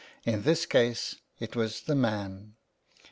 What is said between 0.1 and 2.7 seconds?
In this case it was the man.